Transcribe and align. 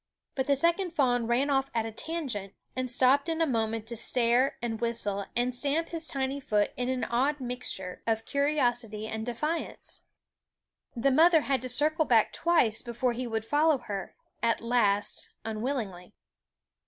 But 0.33 0.47
the 0.47 0.55
second 0.55 0.93
fawn 0.93 1.27
ran 1.27 1.51
off 1.51 1.69
at 1.75 1.85
a 1.85 1.91
tangent, 1.91 2.55
and 2.75 2.89
stopped 2.89 3.29
in 3.29 3.39
a 3.39 3.45
moment 3.45 3.85
to 3.85 3.95
stare 3.95 4.57
and 4.59 4.81
whistle 4.81 5.27
and 5.35 5.53
stamp 5.53 5.89
his 5.89 6.07
tiny 6.07 6.39
foot 6.39 6.73
in 6.75 6.89
an 6.89 7.03
odd 7.03 7.39
mixture 7.39 8.01
of 8.07 8.25
curiosity 8.25 9.05
and 9.05 9.23
defiance. 9.27 9.97
SCHOOL 10.93 10.97
Of 10.97 11.03
The 11.03 11.11
mother 11.11 11.41
had 11.41 11.61
to 11.61 11.69
circle 11.69 12.05
back 12.05 12.33
twice 12.33 12.81
before 12.81 13.11
^ 13.13 13.15
e 13.15 13.27
fll 13.27 13.31
we 13.31 13.75
d 13.77 13.83
her, 13.83 14.15
at 14.41 14.61
last, 14.61 15.29
unwillingly. 15.45 16.15